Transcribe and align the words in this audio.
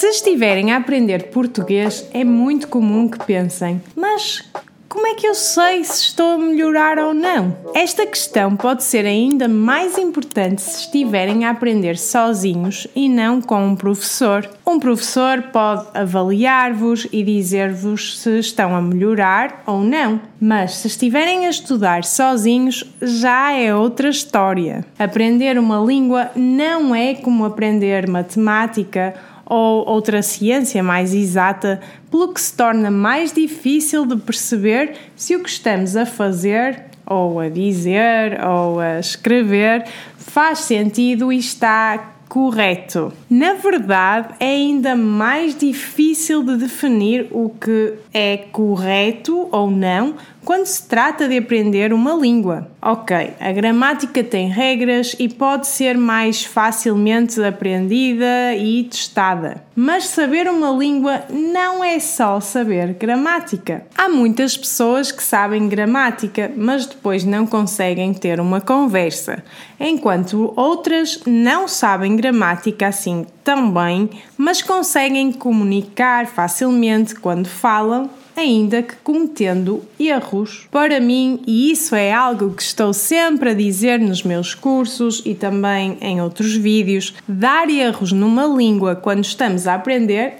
Se 0.00 0.06
estiverem 0.06 0.72
a 0.72 0.78
aprender 0.78 1.24
português, 1.24 2.08
é 2.14 2.24
muito 2.24 2.68
comum 2.68 3.06
que 3.06 3.22
pensem: 3.22 3.82
mas 3.94 4.42
como 4.88 5.06
é 5.06 5.14
que 5.14 5.26
eu 5.26 5.34
sei 5.34 5.84
se 5.84 6.04
estou 6.04 6.32
a 6.32 6.38
melhorar 6.38 6.98
ou 6.98 7.12
não? 7.12 7.54
Esta 7.74 8.06
questão 8.06 8.56
pode 8.56 8.82
ser 8.82 9.04
ainda 9.04 9.46
mais 9.46 9.98
importante 9.98 10.62
se 10.62 10.80
estiverem 10.80 11.44
a 11.44 11.50
aprender 11.50 11.98
sozinhos 11.98 12.86
e 12.96 13.10
não 13.10 13.42
com 13.42 13.62
um 13.62 13.76
professor. 13.76 14.48
Um 14.66 14.80
professor 14.80 15.42
pode 15.52 15.86
avaliar-vos 15.92 17.06
e 17.12 17.22
dizer-vos 17.22 18.20
se 18.20 18.38
estão 18.38 18.74
a 18.74 18.80
melhorar 18.80 19.62
ou 19.66 19.82
não, 19.82 20.18
mas 20.40 20.76
se 20.76 20.86
estiverem 20.86 21.46
a 21.46 21.50
estudar 21.50 22.04
sozinhos 22.04 22.84
já 23.02 23.52
é 23.52 23.74
outra 23.74 24.08
história. 24.08 24.82
Aprender 24.98 25.58
uma 25.58 25.78
língua 25.78 26.30
não 26.34 26.94
é 26.94 27.14
como 27.14 27.44
aprender 27.44 28.08
matemática 28.08 29.14
ou 29.50 29.84
outra 29.88 30.22
ciência 30.22 30.80
mais 30.80 31.12
exata, 31.12 31.80
pelo 32.08 32.32
que 32.32 32.40
se 32.40 32.56
torna 32.56 32.88
mais 32.88 33.32
difícil 33.32 34.06
de 34.06 34.14
perceber 34.14 34.92
se 35.16 35.34
o 35.34 35.42
que 35.42 35.48
estamos 35.48 35.96
a 35.96 36.06
fazer, 36.06 36.84
ou 37.04 37.40
a 37.40 37.48
dizer, 37.48 38.38
ou 38.46 38.78
a 38.78 39.00
escrever, 39.00 39.84
faz 40.16 40.60
sentido 40.60 41.32
e 41.32 41.38
está 41.38 42.14
correto. 42.28 43.12
Na 43.28 43.54
verdade, 43.54 44.34
é 44.38 44.46
ainda 44.46 44.94
mais 44.94 45.58
difícil 45.58 46.44
de 46.44 46.56
definir 46.56 47.26
o 47.32 47.50
que 47.50 47.94
é 48.14 48.36
correto 48.36 49.48
ou 49.50 49.68
não 49.68 50.14
quando 50.44 50.66
se 50.66 50.82
trata 50.86 51.28
de 51.28 51.38
aprender 51.38 51.92
uma 51.92 52.14
língua. 52.14 52.68
Ok, 52.82 53.34
a 53.38 53.52
gramática 53.52 54.24
tem 54.24 54.48
regras 54.48 55.14
e 55.18 55.28
pode 55.28 55.66
ser 55.66 55.98
mais 55.98 56.44
facilmente 56.44 57.42
aprendida 57.42 58.54
e 58.56 58.84
testada. 58.84 59.62
Mas 59.76 60.06
saber 60.08 60.48
uma 60.48 60.70
língua 60.70 61.24
não 61.30 61.84
é 61.84 61.98
só 61.98 62.40
saber 62.40 62.94
gramática. 62.94 63.84
Há 63.96 64.08
muitas 64.08 64.56
pessoas 64.56 65.12
que 65.12 65.22
sabem 65.22 65.68
gramática, 65.68 66.50
mas 66.56 66.86
depois 66.86 67.24
não 67.24 67.46
conseguem 67.46 68.14
ter 68.14 68.40
uma 68.40 68.60
conversa, 68.60 69.44
enquanto 69.78 70.52
outras 70.56 71.20
não 71.26 71.68
sabem 71.68 72.16
gramática 72.16 72.88
assim 72.88 73.26
tão 73.44 73.70
bem, 73.70 74.08
mas 74.36 74.62
conseguem 74.62 75.32
comunicar 75.32 76.26
facilmente 76.26 77.14
quando 77.14 77.46
falam 77.46 78.08
ainda 78.40 78.82
que 78.82 78.96
cometendo 78.96 79.82
erros. 79.98 80.66
Para 80.70 81.00
mim, 81.00 81.40
e 81.46 81.70
isso 81.70 81.94
é 81.94 82.12
algo 82.12 82.52
que 82.52 82.62
estou 82.62 82.92
sempre 82.92 83.50
a 83.50 83.54
dizer 83.54 84.00
nos 84.00 84.22
meus 84.22 84.54
cursos 84.54 85.22
e 85.24 85.34
também 85.34 85.98
em 86.00 86.20
outros 86.20 86.54
vídeos, 86.54 87.14
dar 87.28 87.68
erros 87.70 88.12
numa 88.12 88.46
língua 88.46 88.96
quando 88.96 89.24
estamos 89.24 89.66
a 89.66 89.74
aprender 89.74 90.34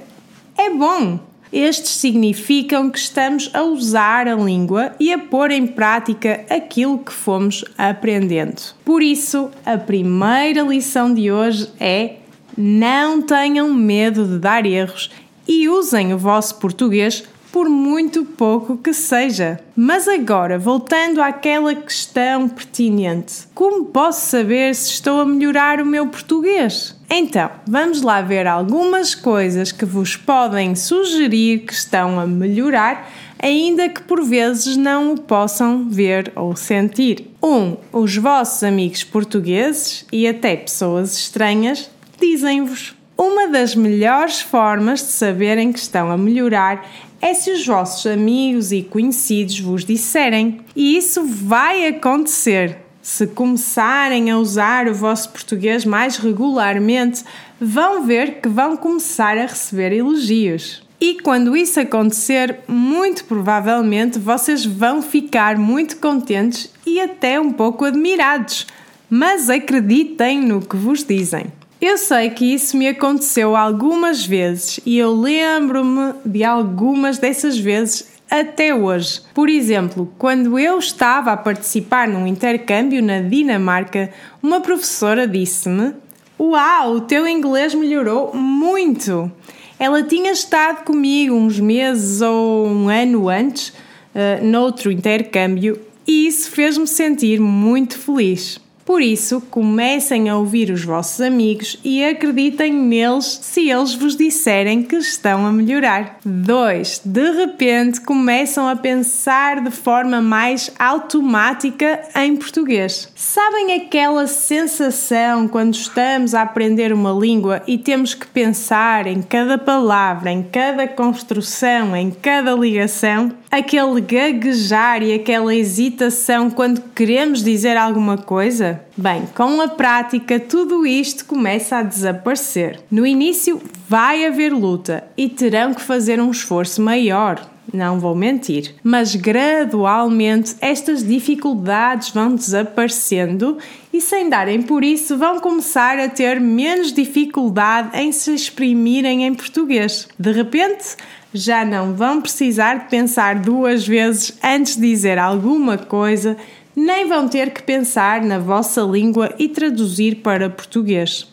é 0.57 0.71
bom. 0.71 1.19
Estes 1.53 1.91
significam 1.93 2.91
que 2.91 2.99
estamos 2.99 3.51
a 3.53 3.63
usar 3.63 4.29
a 4.29 4.37
língua 4.37 4.93
e 5.01 5.13
a 5.13 5.19
pôr 5.19 5.51
em 5.51 5.67
prática 5.67 6.45
aquilo 6.49 6.99
que 6.99 7.13
fomos 7.13 7.65
aprendendo. 7.77 8.63
Por 8.85 9.03
isso, 9.03 9.51
a 9.67 9.77
primeira 9.77 10.63
lição 10.63 11.13
de 11.13 11.33
hoje 11.33 11.69
é: 11.81 12.17
não 12.57 13.21
tenham 13.21 13.73
medo 13.75 14.25
de 14.27 14.39
dar 14.39 14.65
erros 14.65 15.11
e 15.49 15.69
usem 15.69 16.15
o 16.15 16.19
vosso 16.19 16.57
português 16.57 17.25
por 17.53 17.69
muito 17.69 18.25
pouco 18.25 18.77
que 18.77 18.93
seja. 18.93 19.61
Mas 19.77 20.07
agora, 20.07 20.59
voltando 20.59 21.21
àquela 21.21 21.75
questão 21.75 22.49
pertinente: 22.49 23.49
como 23.55 23.87
posso 23.87 24.27
saber 24.27 24.75
se 24.75 24.91
estou 24.91 25.21
a 25.21 25.27
melhorar 25.27 25.81
o 25.81 25.87
meu 25.87 26.07
português? 26.07 26.97
Então, 27.09 27.51
vamos 27.67 28.03
lá 28.03 28.23
ver 28.23 28.47
algumas 28.47 29.15
coisas 29.15 29.73
que 29.73 29.85
vos 29.85 30.17
podem 30.17 30.75
sugerir 30.75 31.61
que 31.61 31.73
estão 31.73 32.21
a 32.21 32.27
melhorar, 32.27 33.11
ainda 33.43 33.89
que 33.89 34.03
por 34.03 34.23
vezes 34.23 34.77
não 34.77 35.15
o 35.15 35.21
possam 35.21 35.89
ver 35.89 36.31
ou 36.37 36.55
sentir. 36.55 37.31
1. 37.43 37.49
Um, 37.49 37.77
os 37.93 38.17
vossos 38.17 38.63
amigos 38.63 39.03
portugueses 39.03 40.07
e 40.13 40.29
até 40.29 40.55
pessoas 40.57 41.17
estranhas 41.17 41.91
dizem-vos. 42.21 42.95
Uma 43.17 43.49
das 43.49 43.75
melhores 43.75 44.41
formas 44.41 45.01
de 45.01 45.13
saberem 45.13 45.73
que 45.73 45.79
estão 45.79 46.11
a 46.11 46.17
melhorar 46.17 46.89
é 47.21 47.35
se 47.35 47.51
os 47.51 47.67
vossos 47.67 48.07
amigos 48.07 48.73
e 48.73 48.83
conhecidos 48.83 49.61
vos 49.61 49.85
disserem. 49.85 50.61
E 50.75 50.97
isso 50.97 51.25
vai 51.25 51.87
acontecer. 51.87 52.79
Se 53.03 53.27
começarem 53.27 54.31
a 54.31 54.39
usar 54.39 54.89
o 54.89 54.95
vosso 54.95 55.31
português 55.31 55.85
mais 55.85 56.17
regularmente, 56.17 57.25
vão 57.61 58.05
ver 58.05 58.41
que 58.41 58.49
vão 58.49 58.77
começar 58.77 59.37
a 59.39 59.47
receber 59.47 59.93
elogios. 59.93 60.83
E 61.01 61.19
quando 61.21 61.57
isso 61.57 61.81
acontecer, 61.81 62.59
muito 62.69 63.25
provavelmente 63.25 64.19
vocês 64.19 64.67
vão 64.67 65.01
ficar 65.01 65.57
muito 65.57 65.97
contentes 65.97 66.71
e 66.87 67.01
até 67.01 67.41
um 67.41 67.53
pouco 67.53 67.87
admirados. 67.87 68.67
Mas 69.09 69.49
acreditem 69.49 70.43
no 70.43 70.61
que 70.61 70.77
vos 70.77 71.03
dizem. 71.03 71.47
Eu 71.81 71.97
sei 71.97 72.29
que 72.29 72.45
isso 72.45 72.77
me 72.77 72.87
aconteceu 72.87 73.57
algumas 73.57 74.27
vezes 74.27 74.79
e 74.85 74.99
eu 74.99 75.15
lembro-me 75.15 76.13
de 76.27 76.45
algumas 76.45 77.17
dessas 77.17 77.59
vezes 77.59 78.07
até 78.31 78.75
hoje. 78.75 79.23
Por 79.33 79.49
exemplo, 79.49 80.13
quando 80.19 80.59
eu 80.59 80.79
estava 80.79 81.33
a 81.33 81.39
participar 81.39 82.07
num 82.07 82.27
intercâmbio 82.27 83.03
na 83.03 83.23
Dinamarca, 83.23 84.11
uma 84.43 84.61
professora 84.61 85.27
disse-me: 85.27 85.95
Uau, 86.39 86.97
o 86.97 87.01
teu 87.01 87.27
inglês 87.27 87.75
melhorou 87.75 88.37
muito! 88.37 89.33
Ela 89.79 90.03
tinha 90.03 90.33
estado 90.33 90.85
comigo 90.85 91.35
uns 91.35 91.59
meses 91.59 92.21
ou 92.21 92.67
um 92.67 92.91
ano 92.91 93.27
antes, 93.31 93.71
uh, 93.71 94.45
noutro 94.45 94.93
intercâmbio, 94.93 95.81
e 96.07 96.27
isso 96.27 96.51
fez-me 96.51 96.87
sentir 96.87 97.41
muito 97.41 97.99
feliz. 97.99 98.61
Por 98.91 99.03
isso, 99.03 99.41
comecem 99.41 100.29
a 100.29 100.37
ouvir 100.37 100.69
os 100.69 100.83
vossos 100.83 101.21
amigos 101.21 101.79
e 101.85 102.05
acreditem 102.05 102.73
neles 102.73 103.39
se 103.41 103.71
eles 103.71 103.95
vos 103.95 104.17
disserem 104.17 104.83
que 104.83 104.97
estão 104.97 105.47
a 105.47 105.53
melhorar. 105.53 106.19
2. 106.25 107.03
De 107.05 107.31
repente 107.31 108.01
começam 108.01 108.67
a 108.67 108.75
pensar 108.75 109.61
de 109.63 109.71
forma 109.71 110.21
mais 110.21 110.73
automática 110.77 112.01
em 112.17 112.35
português. 112.35 113.09
Sabem 113.15 113.75
aquela 113.75 114.27
sensação 114.27 115.47
quando 115.47 115.75
estamos 115.75 116.35
a 116.35 116.43
aprender 116.43 116.93
uma 116.93 117.13
língua 117.13 117.63
e 117.69 117.79
temos 117.79 118.13
que 118.13 118.27
pensar 118.27 119.07
em 119.07 119.23
cada 119.23 119.57
palavra, 119.57 120.33
em 120.33 120.43
cada 120.43 120.89
construção, 120.89 121.95
em 121.95 122.11
cada 122.11 122.55
ligação? 122.55 123.31
Aquele 123.51 124.01
gaguejar 124.01 125.03
e 125.03 125.13
aquela 125.13 125.53
hesitação 125.53 126.49
quando 126.49 126.81
queremos 126.95 127.43
dizer 127.43 127.77
alguma 127.77 128.17
coisa? 128.17 128.81
Bem, 128.97 129.25
com 129.35 129.61
a 129.61 129.67
prática, 129.67 130.39
tudo 130.39 130.87
isto 130.87 131.25
começa 131.25 131.79
a 131.79 131.83
desaparecer. 131.83 132.79
No 132.89 133.05
início, 133.05 133.61
vai 133.89 134.25
haver 134.25 134.53
luta 134.53 135.03
e 135.17 135.29
terão 135.29 135.75
que 135.75 135.83
fazer 135.83 136.21
um 136.21 136.31
esforço 136.31 136.81
maior. 136.81 137.45
Não 137.75 137.99
vou 137.99 138.15
mentir, 138.15 138.75
mas 138.85 139.17
gradualmente 139.17 140.55
estas 140.61 141.05
dificuldades 141.05 142.11
vão 142.11 142.35
desaparecendo 142.35 143.59
e, 143.93 144.01
sem 144.01 144.29
darem 144.29 144.63
por 144.63 144.85
isso, 144.85 145.17
vão 145.19 145.41
começar 145.41 145.99
a 145.99 146.09
ter 146.09 146.41
menos 146.41 146.93
dificuldade 146.93 147.97
em 147.99 148.13
se 148.13 148.33
exprimirem 148.33 149.25
em 149.25 149.35
português. 149.35 150.09
De 150.19 150.33
repente, 150.33 150.97
já 151.33 151.65
não 151.65 151.95
vão 151.95 152.21
precisar 152.21 152.75
de 152.81 152.91
pensar 152.91 153.37
duas 153.37 153.87
vezes 153.87 154.33
antes 154.43 154.77
de 154.77 154.83
dizer 154.83 155.19
alguma 155.19 155.79
coisa 155.79 156.37
nem 156.75 157.07
vão 157.09 157.29
ter 157.29 157.51
que 157.51 157.63
pensar 157.63 158.23
na 158.23 158.39
vossa 158.39 158.81
língua 158.83 159.35
e 159.39 159.49
traduzir 159.49 160.17
para 160.17 160.49
português. 160.49 161.27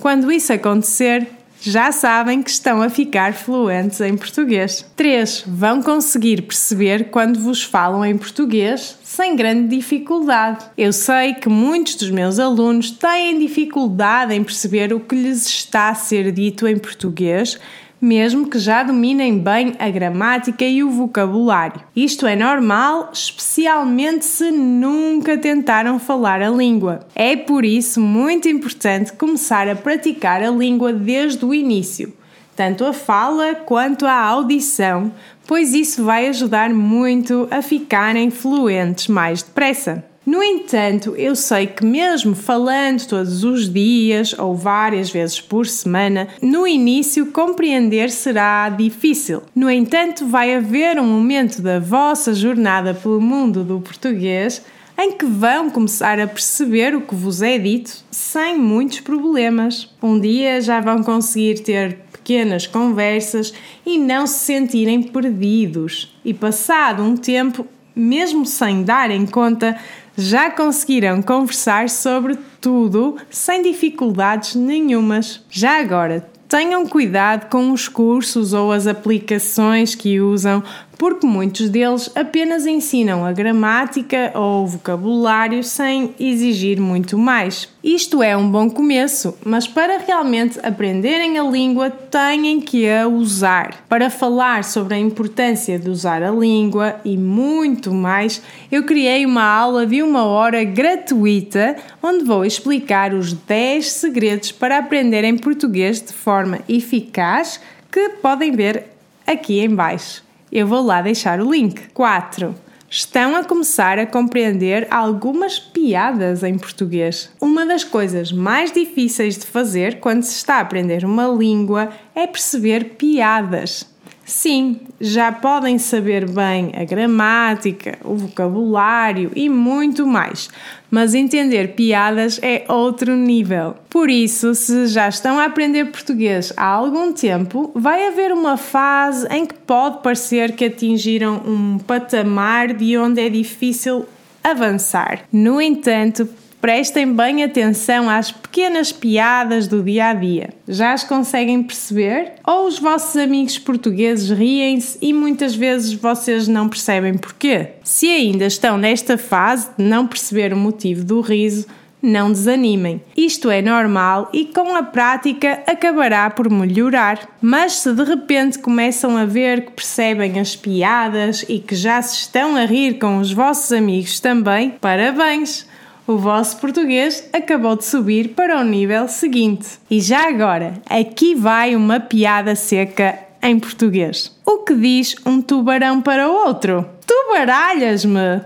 Quando 0.00 0.30
isso 0.30 0.52
acontecer, 0.52 1.26
já 1.60 1.92
sabem 1.92 2.42
que 2.42 2.50
estão 2.50 2.82
a 2.82 2.90
ficar 2.90 3.34
fluentes 3.34 4.00
em 4.00 4.16
português. 4.16 4.84
3. 4.96 5.44
Vão 5.46 5.80
conseguir 5.80 6.42
perceber 6.42 7.10
quando 7.10 7.38
vos 7.38 7.62
falam 7.62 8.04
em 8.04 8.18
português 8.18 8.98
sem 9.04 9.36
grande 9.36 9.76
dificuldade. 9.76 10.64
Eu 10.76 10.92
sei 10.92 11.34
que 11.34 11.48
muitos 11.48 11.94
dos 11.94 12.10
meus 12.10 12.38
alunos 12.38 12.90
têm 12.90 13.38
dificuldade 13.38 14.34
em 14.34 14.42
perceber 14.42 14.92
o 14.92 15.00
que 15.00 15.14
lhes 15.14 15.46
está 15.46 15.90
a 15.90 15.94
ser 15.94 16.32
dito 16.32 16.66
em 16.66 16.76
português 16.76 17.58
mesmo 18.02 18.48
que 18.48 18.58
já 18.58 18.82
dominem 18.82 19.38
bem 19.38 19.74
a 19.78 19.88
gramática 19.88 20.64
e 20.64 20.82
o 20.82 20.90
vocabulário. 20.90 21.80
Isto 21.94 22.26
é 22.26 22.34
normal, 22.34 23.10
especialmente 23.12 24.24
se 24.24 24.50
nunca 24.50 25.38
tentaram 25.38 26.00
falar 26.00 26.42
a 26.42 26.50
língua. 26.50 27.06
É 27.14 27.36
por 27.36 27.64
isso 27.64 28.00
muito 28.00 28.48
importante 28.48 29.12
começar 29.12 29.68
a 29.68 29.76
praticar 29.76 30.42
a 30.42 30.50
língua 30.50 30.92
desde 30.92 31.44
o 31.44 31.54
início, 31.54 32.12
tanto 32.56 32.84
a 32.84 32.92
fala 32.92 33.54
quanto 33.54 34.04
a 34.04 34.20
audição, 34.20 35.12
pois 35.46 35.72
isso 35.72 36.02
vai 36.02 36.26
ajudar 36.26 36.70
muito 36.70 37.46
a 37.52 37.62
ficarem 37.62 38.32
fluentes 38.32 39.06
mais 39.06 39.44
depressa. 39.44 40.11
No 40.24 40.40
entanto, 40.42 41.16
eu 41.16 41.34
sei 41.34 41.66
que, 41.66 41.84
mesmo 41.84 42.34
falando 42.34 43.04
todos 43.06 43.42
os 43.42 43.68
dias 43.68 44.32
ou 44.38 44.54
várias 44.54 45.10
vezes 45.10 45.40
por 45.40 45.66
semana, 45.66 46.28
no 46.40 46.64
início 46.64 47.26
compreender 47.26 48.08
será 48.08 48.68
difícil. 48.68 49.42
No 49.54 49.68
entanto, 49.68 50.26
vai 50.26 50.54
haver 50.54 51.00
um 51.00 51.06
momento 51.06 51.60
da 51.60 51.80
vossa 51.80 52.32
jornada 52.34 52.94
pelo 52.94 53.20
mundo 53.20 53.64
do 53.64 53.80
português 53.80 54.62
em 54.96 55.12
que 55.12 55.24
vão 55.24 55.70
começar 55.70 56.20
a 56.20 56.26
perceber 56.26 56.94
o 56.94 57.00
que 57.00 57.14
vos 57.14 57.42
é 57.42 57.58
dito 57.58 58.04
sem 58.10 58.56
muitos 58.56 59.00
problemas. 59.00 59.92
Um 60.00 60.20
dia 60.20 60.60
já 60.60 60.80
vão 60.80 61.02
conseguir 61.02 61.60
ter 61.60 61.98
pequenas 62.12 62.66
conversas 62.66 63.52
e 63.84 63.98
não 63.98 64.26
se 64.26 64.38
sentirem 64.40 65.02
perdidos. 65.02 66.16
E 66.24 66.32
passado 66.32 67.02
um 67.02 67.16
tempo, 67.16 67.66
mesmo 67.96 68.46
sem 68.46 68.84
darem 68.84 69.26
conta, 69.26 69.76
já 70.16 70.50
conseguirão 70.50 71.22
conversar 71.22 71.88
sobre 71.88 72.38
tudo 72.60 73.16
sem 73.30 73.62
dificuldades 73.62 74.54
nenhumas. 74.54 75.44
Já 75.50 75.80
agora, 75.80 76.28
tenham 76.48 76.86
cuidado 76.86 77.48
com 77.48 77.70
os 77.72 77.88
cursos 77.88 78.52
ou 78.52 78.72
as 78.72 78.86
aplicações 78.86 79.94
que 79.94 80.20
usam 80.20 80.62
porque 80.98 81.26
muitos 81.26 81.68
deles 81.68 82.10
apenas 82.14 82.66
ensinam 82.66 83.24
a 83.24 83.32
gramática 83.32 84.30
ou 84.34 84.64
o 84.64 84.66
vocabulário 84.66 85.64
sem 85.64 86.14
exigir 86.18 86.80
muito 86.80 87.18
mais. 87.18 87.68
Isto 87.82 88.22
é 88.22 88.36
um 88.36 88.48
bom 88.48 88.70
começo, 88.70 89.36
mas 89.44 89.66
para 89.66 89.98
realmente 89.98 90.60
aprenderem 90.62 91.38
a 91.38 91.42
língua 91.42 91.90
têm 91.90 92.60
que 92.60 92.88
a 92.88 93.08
usar. 93.08 93.84
Para 93.88 94.08
falar 94.08 94.62
sobre 94.62 94.94
a 94.94 94.98
importância 94.98 95.78
de 95.78 95.90
usar 95.90 96.22
a 96.22 96.30
língua 96.30 97.00
e 97.04 97.16
muito 97.16 97.92
mais, 97.92 98.40
eu 98.70 98.84
criei 98.84 99.26
uma 99.26 99.42
aula 99.42 99.84
de 99.84 100.02
uma 100.02 100.24
hora 100.24 100.62
gratuita 100.62 101.76
onde 102.02 102.24
vou 102.24 102.44
explicar 102.44 103.12
os 103.12 103.32
10 103.32 103.86
segredos 103.86 104.52
para 104.52 104.78
aprenderem 104.78 105.36
português 105.36 106.00
de 106.00 106.12
forma 106.12 106.60
eficaz 106.68 107.60
que 107.90 108.10
podem 108.22 108.52
ver 108.52 108.84
aqui 109.26 109.58
em 109.58 109.74
baixo. 109.74 110.22
Eu 110.52 110.66
vou 110.66 110.82
lá 110.82 111.00
deixar 111.00 111.40
o 111.40 111.50
link. 111.50 111.88
4. 111.94 112.54
Estão 112.90 113.34
a 113.34 113.42
começar 113.42 113.98
a 113.98 114.04
compreender 114.04 114.86
algumas 114.90 115.58
piadas 115.58 116.42
em 116.42 116.58
português. 116.58 117.30
Uma 117.40 117.64
das 117.64 117.84
coisas 117.84 118.30
mais 118.30 118.70
difíceis 118.70 119.38
de 119.38 119.46
fazer 119.46 119.98
quando 119.98 120.24
se 120.24 120.34
está 120.34 120.56
a 120.56 120.60
aprender 120.60 121.06
uma 121.06 121.26
língua 121.26 121.88
é 122.14 122.26
perceber 122.26 122.96
piadas. 122.96 123.90
Sim, 124.24 124.80
já 125.00 125.32
podem 125.32 125.78
saber 125.78 126.28
bem 126.30 126.72
a 126.76 126.84
gramática, 126.84 127.98
o 128.04 128.14
vocabulário 128.14 129.32
e 129.34 129.48
muito 129.48 130.06
mais, 130.06 130.48
mas 130.90 131.14
entender 131.14 131.74
piadas 131.74 132.38
é 132.42 132.64
outro 132.68 133.16
nível. 133.16 133.74
Por 133.90 134.08
isso, 134.08 134.54
se 134.54 134.86
já 134.86 135.08
estão 135.08 135.38
a 135.38 135.46
aprender 135.46 135.86
português 135.86 136.52
há 136.56 136.66
algum 136.66 137.12
tempo, 137.12 137.72
vai 137.74 138.06
haver 138.06 138.32
uma 138.32 138.56
fase 138.56 139.26
em 139.28 139.44
que 139.44 139.54
pode 139.54 140.02
parecer 140.02 140.52
que 140.52 140.66
atingiram 140.66 141.42
um 141.44 141.78
patamar 141.78 142.72
de 142.72 142.96
onde 142.96 143.20
é 143.20 143.28
difícil 143.28 144.06
avançar. 144.42 145.24
No 145.32 145.60
entanto, 145.60 146.28
Prestem 146.62 147.12
bem 147.12 147.42
atenção 147.42 148.08
às 148.08 148.30
pequenas 148.30 148.92
piadas 148.92 149.66
do 149.66 149.82
dia 149.82 150.10
a 150.10 150.14
dia. 150.14 150.50
Já 150.68 150.92
as 150.92 151.02
conseguem 151.02 151.60
perceber? 151.60 152.34
Ou 152.46 152.68
os 152.68 152.78
vossos 152.78 153.16
amigos 153.16 153.58
portugueses 153.58 154.30
riem-se 154.30 154.96
e 155.02 155.12
muitas 155.12 155.56
vezes 155.56 155.92
vocês 155.92 156.46
não 156.46 156.68
percebem 156.68 157.18
porquê? 157.18 157.70
Se 157.82 158.06
ainda 158.06 158.46
estão 158.46 158.78
nesta 158.78 159.18
fase 159.18 159.70
de 159.76 159.82
não 159.82 160.06
perceber 160.06 160.52
o 160.52 160.56
motivo 160.56 161.04
do 161.04 161.20
riso, 161.20 161.66
não 162.00 162.30
desanimem. 162.30 163.02
Isto 163.16 163.50
é 163.50 163.60
normal 163.60 164.30
e 164.32 164.44
com 164.44 164.76
a 164.76 164.84
prática 164.84 165.64
acabará 165.66 166.30
por 166.30 166.48
melhorar. 166.48 167.28
Mas 167.40 167.72
se 167.72 167.92
de 167.92 168.04
repente 168.04 168.60
começam 168.60 169.16
a 169.16 169.24
ver 169.24 169.64
que 169.64 169.72
percebem 169.72 170.38
as 170.38 170.54
piadas 170.54 171.44
e 171.48 171.58
que 171.58 171.74
já 171.74 172.00
se 172.00 172.18
estão 172.18 172.54
a 172.54 172.64
rir 172.64 173.00
com 173.00 173.18
os 173.18 173.32
vossos 173.32 173.72
amigos 173.72 174.20
também, 174.20 174.70
parabéns! 174.80 175.71
O 176.06 176.16
vosso 176.16 176.56
português 176.58 177.28
acabou 177.32 177.76
de 177.76 177.84
subir 177.84 178.30
para 178.30 178.60
o 178.60 178.64
nível 178.64 179.08
seguinte. 179.08 179.68
E 179.90 180.00
já 180.00 180.28
agora, 180.28 180.74
aqui 180.88 181.34
vai 181.34 181.76
uma 181.76 182.00
piada 182.00 182.54
seca 182.54 183.18
em 183.42 183.58
português. 183.58 184.34
O 184.44 184.58
que 184.58 184.74
diz 184.74 185.16
um 185.26 185.40
tubarão 185.40 186.00
para 186.00 186.28
o 186.28 186.32
outro? 186.32 186.88
Tu 187.06 187.14
baralhas-me! 187.32 188.40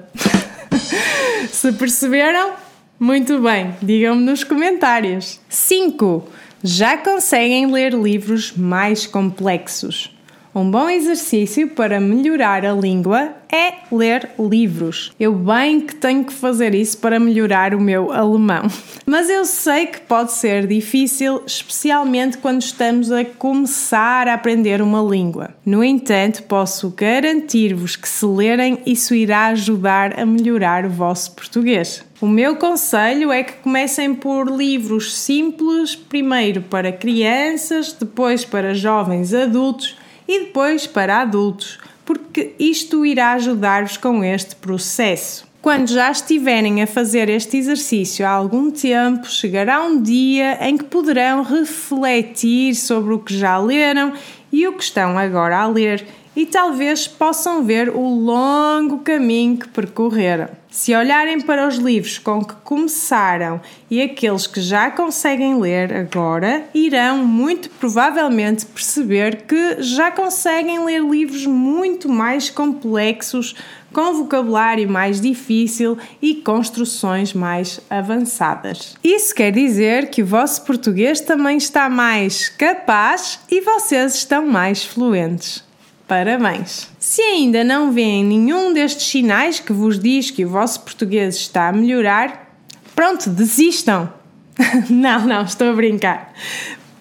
Se 1.50 1.72
perceberam? 1.72 2.52
Muito 2.98 3.40
bem, 3.40 3.74
digam-me 3.82 4.22
nos 4.22 4.42
comentários. 4.42 5.38
5. 5.48 6.26
Já 6.62 6.96
conseguem 6.96 7.70
ler 7.70 7.92
livros 7.92 8.52
mais 8.56 9.06
complexos? 9.06 10.15
Um 10.56 10.70
bom 10.70 10.88
exercício 10.88 11.68
para 11.68 12.00
melhorar 12.00 12.64
a 12.64 12.72
língua 12.72 13.34
é 13.52 13.74
ler 13.92 14.30
livros. 14.38 15.12
Eu 15.20 15.34
bem 15.34 15.82
que 15.82 15.94
tenho 15.94 16.24
que 16.24 16.32
fazer 16.32 16.74
isso 16.74 16.96
para 16.96 17.20
melhorar 17.20 17.74
o 17.74 17.80
meu 17.80 18.10
alemão. 18.10 18.62
Mas 19.04 19.28
eu 19.28 19.44
sei 19.44 19.84
que 19.84 20.00
pode 20.00 20.32
ser 20.32 20.66
difícil, 20.66 21.42
especialmente 21.46 22.38
quando 22.38 22.62
estamos 22.62 23.12
a 23.12 23.22
começar 23.22 24.28
a 24.28 24.32
aprender 24.32 24.80
uma 24.80 25.02
língua. 25.02 25.50
No 25.62 25.84
entanto, 25.84 26.44
posso 26.44 26.88
garantir-vos 26.88 27.94
que 27.94 28.08
se 28.08 28.24
lerem, 28.24 28.78
isso 28.86 29.14
irá 29.14 29.48
ajudar 29.48 30.18
a 30.18 30.24
melhorar 30.24 30.86
o 30.86 30.90
vosso 30.90 31.32
português. 31.32 32.02
O 32.18 32.26
meu 32.26 32.56
conselho 32.56 33.30
é 33.30 33.44
que 33.44 33.60
comecem 33.62 34.14
por 34.14 34.50
livros 34.50 35.14
simples, 35.14 35.94
primeiro 35.94 36.62
para 36.62 36.90
crianças, 36.90 37.92
depois 37.92 38.42
para 38.42 38.72
jovens 38.72 39.34
adultos 39.34 40.05
e 40.28 40.40
depois 40.40 40.87
para 40.87 41.20
adultos, 41.20 41.78
porque 42.05 42.55
isto 42.58 43.05
irá 43.05 43.32
ajudar-vos 43.32 43.96
com 43.96 44.23
este 44.23 44.56
processo. 44.56 45.46
Quando 45.61 45.88
já 45.88 46.11
estiverem 46.11 46.81
a 46.81 46.87
fazer 46.87 47.28
este 47.28 47.56
exercício 47.56 48.25
há 48.25 48.31
algum 48.31 48.70
tempo, 48.70 49.26
chegará 49.26 49.82
um 49.82 50.00
dia 50.00 50.58
em 50.61 50.76
que 50.76 50.84
poderão 50.84 51.43
refletir 51.43 52.76
sobre 52.76 53.14
o 53.14 53.19
que 53.19 53.37
já 53.37 53.58
leram 53.58 54.12
e 54.52 54.67
o 54.69 54.73
que 54.75 54.84
estão 54.84 55.19
agora 55.19 55.58
a 55.58 55.67
ler 55.67 56.06
e 56.36 56.44
talvez 56.44 57.08
possam 57.08 57.64
ver 57.64 57.88
o 57.88 58.06
longo 58.06 58.98
caminho 58.98 59.56
que 59.56 59.68
percorreram. 59.68 60.48
Se 60.70 60.94
olharem 60.94 61.40
para 61.40 61.66
os 61.66 61.76
livros 61.76 62.18
com 62.18 62.44
que 62.44 62.54
começaram 62.56 63.62
e 63.90 64.02
aqueles 64.02 64.46
que 64.46 64.60
já 64.60 64.90
conseguem 64.90 65.58
ler 65.58 65.90
agora, 65.90 66.66
irão 66.74 67.24
muito 67.24 67.70
provavelmente 67.70 68.66
perceber 68.66 69.44
que 69.46 69.80
já 69.82 70.10
conseguem 70.10 70.84
ler 70.84 71.02
livros 71.02 71.46
muito 71.46 72.11
mais 72.11 72.50
complexos, 72.50 73.54
com 73.90 74.12
vocabulário 74.12 74.87
mais 74.87 75.18
difícil 75.18 75.96
e 76.20 76.34
construções 76.34 77.32
mais 77.32 77.80
avançadas. 77.88 78.94
Isso 79.02 79.34
quer 79.34 79.52
dizer 79.52 80.11
que 80.11 80.20
o 80.20 80.26
vosso 80.26 80.62
português 80.66 81.22
também 81.22 81.56
está 81.56 81.88
mais 81.88 82.50
capaz 82.50 83.40
e 83.50 83.62
vocês 83.62 84.14
estão 84.14 84.46
mais 84.46 84.84
fluentes. 84.84 85.65
Parabéns! 86.06 86.88
Se 87.00 87.20
ainda 87.20 87.64
não 87.64 87.90
veem 87.90 88.25
nenhum 88.25 88.72
destes 88.72 89.06
sinais 89.06 89.58
que 89.58 89.72
vos 89.72 89.98
diz 89.98 90.30
que 90.30 90.44
o 90.44 90.48
vosso 90.48 90.80
português 90.82 91.34
está 91.34 91.68
a 91.68 91.72
melhorar, 91.72 92.54
pronto, 92.94 93.28
desistam! 93.28 94.12
não, 94.88 95.26
não, 95.26 95.42
estou 95.42 95.70
a 95.70 95.75
brincar. 95.75 96.32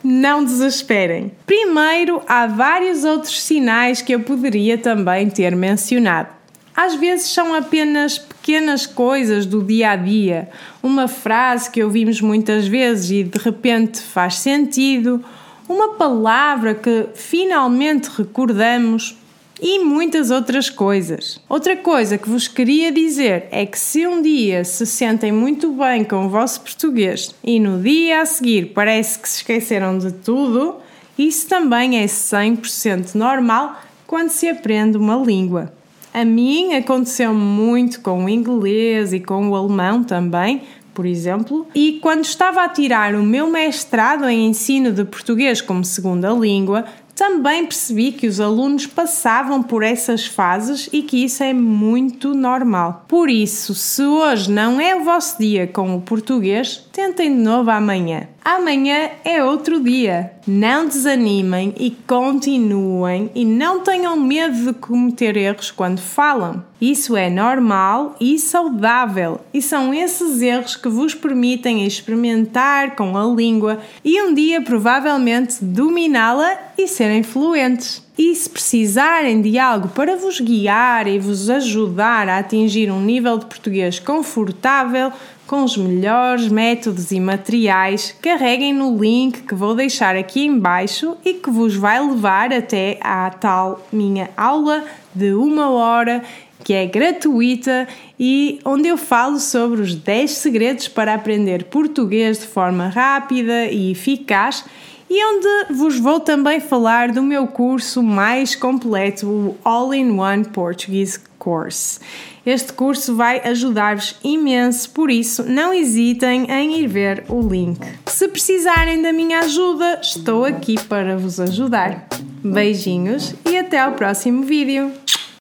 Não 0.03 0.43
desesperem. 0.43 1.31
Primeiro, 1.45 2.21
há 2.27 2.47
vários 2.47 3.03
outros 3.03 3.41
sinais 3.41 4.01
que 4.01 4.13
eu 4.13 4.19
poderia 4.21 4.77
também 4.77 5.29
ter 5.29 5.55
mencionado. 5.55 6.29
Às 6.75 6.95
vezes 6.95 7.27
são 7.27 7.53
apenas 7.53 8.17
pequenas 8.17 8.85
coisas 8.85 9.45
do 9.45 9.63
dia 9.63 9.91
a 9.91 9.95
dia, 9.95 10.50
uma 10.83 11.07
frase 11.07 11.69
que 11.69 11.81
ouvimos 11.81 12.19
muitas 12.19 12.67
vezes 12.67 13.12
e 13.12 13.24
de 13.24 13.38
repente 13.39 14.01
faz 14.01 14.35
sentido 14.35 15.24
uma 15.67 15.93
palavra 15.95 16.74
que 16.75 17.07
finalmente 17.13 18.10
recordamos 18.10 19.17
e 19.62 19.79
muitas 19.79 20.31
outras 20.31 20.69
coisas. 20.69 21.39
Outra 21.48 21.75
coisa 21.75 22.17
que 22.17 22.29
vos 22.29 22.48
queria 22.48 22.91
dizer 22.91 23.48
é 23.51 23.65
que 23.65 23.79
se 23.79 24.05
um 24.05 24.22
dia 24.22 24.63
se 24.63 24.86
sentem 24.86 25.31
muito 25.31 25.72
bem 25.72 26.03
com 26.03 26.25
o 26.25 26.29
vosso 26.29 26.62
português 26.62 27.34
e 27.43 27.60
no 27.60 27.81
dia 27.81 28.22
a 28.22 28.25
seguir 28.25 28.74
parece 28.74 29.17
que 29.17 29.29
se 29.29 29.38
esqueceram 29.38 29.98
de 29.98 30.12
tudo, 30.12 30.75
isso 31.17 31.48
também 31.48 32.00
é 32.00 32.05
100% 32.05 33.15
normal 33.15 33.81
quando 34.05 34.29
se 34.29 34.48
aprende 34.48 34.98
uma 34.98 35.15
língua. 35.15 35.74
A 36.13 36.24
mim 36.24 36.74
aconteceu 36.74 37.34
muito 37.34 38.00
com 38.01 38.25
o 38.25 38.29
inglês 38.29 39.12
e 39.13 39.19
com 39.19 39.50
o 39.50 39.55
alemão 39.55 40.03
também, 40.03 40.62
por 40.95 41.05
exemplo, 41.05 41.67
e 41.75 41.99
quando 42.01 42.23
estava 42.23 42.63
a 42.63 42.69
tirar 42.69 43.13
o 43.13 43.21
meu 43.21 43.47
mestrado 43.51 44.27
em 44.29 44.47
ensino 44.47 44.93
de 44.93 45.03
português 45.03 45.59
como 45.59 45.83
segunda 45.83 46.31
língua, 46.31 46.85
também 47.13 47.65
percebi 47.65 48.11
que 48.11 48.27
os 48.27 48.39
alunos 48.39 48.87
passavam 48.87 49.61
por 49.61 49.83
essas 49.83 50.25
fases 50.25 50.89
e 50.91 51.01
que 51.01 51.23
isso 51.23 51.43
é 51.43 51.53
muito 51.53 52.33
normal. 52.33 53.05
Por 53.07 53.29
isso, 53.29 53.75
se 53.75 54.03
hoje 54.03 54.49
não 54.49 54.79
é 54.79 54.95
o 54.95 55.03
vosso 55.03 55.37
dia 55.37 55.67
com 55.67 55.95
o 55.95 56.01
português, 56.01 56.87
tentem 56.91 57.35
de 57.35 57.41
novo 57.41 57.69
amanhã. 57.71 58.27
Amanhã 58.45 59.09
é 59.23 59.43
outro 59.43 59.81
dia. 59.81 60.33
Não 60.45 60.85
desanimem 60.85 61.73
e 61.79 61.89
continuem 61.89 63.31
e 63.33 63.43
não 63.43 63.79
tenham 63.79 64.15
medo 64.15 64.67
de 64.67 64.73
cometer 64.73 65.35
erros 65.35 65.71
quando 65.71 65.99
falam. 65.99 66.63
Isso 66.79 67.17
é 67.17 67.27
normal 67.27 68.15
e 68.21 68.37
saudável, 68.37 69.41
e 69.51 69.63
são 69.63 69.91
esses 69.91 70.43
erros 70.43 70.75
que 70.75 70.87
vos 70.87 71.15
permitem 71.15 71.87
experimentar 71.87 72.95
com 72.95 73.17
a 73.17 73.25
língua 73.25 73.79
e 74.03 74.21
um 74.21 74.31
dia 74.31 74.61
provavelmente 74.61 75.65
dominá-la 75.65 76.55
e 76.77 76.87
serem 76.87 77.23
fluentes. 77.23 78.04
E 78.17 78.34
se 78.34 78.50
precisarem 78.50 79.41
de 79.41 79.60
algo 79.60 79.89
para 79.89 80.15
vos 80.15 80.39
guiar 80.39 81.05
e 81.05 81.19
vos 81.19 81.50
ajudar 81.50 82.29
a 82.29 82.38
atingir 82.38 82.89
um 82.89 83.01
nível 83.01 83.38
de 83.38 83.45
português 83.45 84.00
confortável, 84.00 85.12
com 85.45 85.63
os 85.63 85.77
melhores 85.77 86.48
métodos 86.48 87.12
e 87.12 87.19
materiais, 87.19 88.15
carreguem 88.22 88.74
no 88.74 88.98
link 88.98 89.43
que 89.43 89.53
vou 89.53 89.75
deixar 89.75 90.15
aqui 90.15 90.45
embaixo 90.45 91.17
e 91.24 91.34
que 91.34 91.51
vos 91.51 91.75
vai 91.75 92.00
levar 92.00 92.51
até 92.53 92.98
à 93.01 93.29
tal 93.29 93.86
minha 93.91 94.29
aula 94.36 94.84
de 95.13 95.34
uma 95.34 95.69
hora 95.69 96.24
que 96.63 96.74
é 96.74 96.86
gratuita 96.88 97.88
e 98.19 98.60
onde 98.65 98.88
eu 98.88 98.98
falo 98.98 99.39
sobre 99.39 99.81
os 99.81 99.93
10 99.93 100.31
segredos 100.31 100.88
para 100.88 101.13
aprender 101.13 101.65
português 101.65 102.39
de 102.39 102.48
forma 102.48 102.88
rápida 102.88 103.65
e 103.65 103.91
eficaz 103.91 104.65
e 105.09 105.25
onde 105.25 105.74
vos 105.74 106.00
vou 106.00 106.19
também 106.19 106.59
falar 106.59 107.12
do 107.12 107.21
meu 107.21 107.47
curso 107.47 108.01
mais 108.01 108.55
completo, 108.55 109.27
o 109.27 109.57
All-in-One 109.63 110.45
Portuguese 110.45 111.19
Course. 111.38 112.00
Este 112.45 112.74
curso 112.74 113.15
vai 113.15 113.39
ajudar-vos 113.39 114.15
imenso, 114.24 114.89
por 114.91 115.09
isso 115.09 115.43
não 115.43 115.74
hesitem 115.74 116.50
em 116.50 116.79
ir 116.79 116.88
ver 116.88 117.24
o 117.29 117.41
link. 117.41 117.79
Se 118.05 118.27
precisarem 118.27 119.01
da 119.01 119.13
minha 119.13 119.39
ajuda, 119.39 120.00
estou 120.01 120.45
aqui 120.45 120.75
para 120.88 121.17
vos 121.17 121.39
ajudar. 121.39 122.07
Beijinhos 122.43 123.33
e 123.45 123.57
até 123.57 123.79
ao 123.79 123.93
próximo 123.93 124.43
vídeo! 124.43 125.04